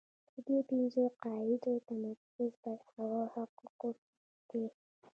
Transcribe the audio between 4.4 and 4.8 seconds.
دی.